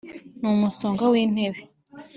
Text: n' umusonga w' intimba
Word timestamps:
n' 0.41 0.49
umusonga 0.51 1.03
w' 1.11 1.19
intimba 1.23 1.61